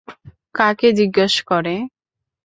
কাকে 0.55 0.87
জিজ্ঞেস 0.99 1.33
করে? 1.49 1.75